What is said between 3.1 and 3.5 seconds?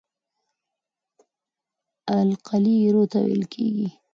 ته ویل